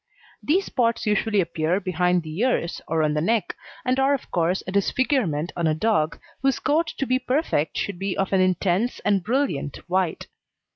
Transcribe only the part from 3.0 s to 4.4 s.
on the neck, and are of